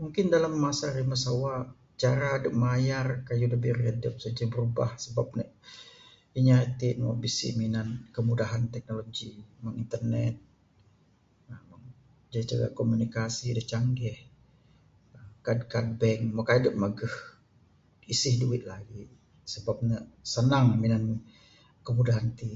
Mungkin 0.00 0.26
dalam 0.34 0.52
masa 0.66 0.86
rimeh 0.96 1.20
sawa, 1.26 1.54
cara 2.02 2.30
da 2.44 2.50
mayar 2.64 3.06
kayuh 3.26 3.48
da 3.52 3.56
birih 3.64 3.86
adep 3.94 4.14
sien 4.18 4.32
inceh 4.32 4.48
brubah 4.52 4.90
sabab 5.04 5.28
inya 6.38 6.56
iti 6.68 6.88
ne 6.96 7.02
meh 7.08 7.18
bisi 7.22 7.48
minan 7.60 7.88
kemudahan 8.16 8.62
teknologi 8.74 9.30
meng 9.62 9.74
internet 9.82 10.34
uhh, 11.54 11.82
jaji 12.32 12.54
da 12.62 12.68
komunikasi 12.80 13.46
da 13.58 13.62
canggih, 13.70 14.18
kad 15.46 15.58
kad 15.72 15.86
bank 16.00 16.20
meh 16.36 16.44
kaik 16.46 16.58
adep 16.60 16.74
mageh 16.82 17.14
isih 18.12 18.34
duit 18.42 18.62
lagi, 18.72 19.02
sebab 19.52 19.76
ne 19.88 19.96
senang 20.34 20.66
minan 20.82 21.04
kemudahan 21.86 22.28
ti. 22.38 22.50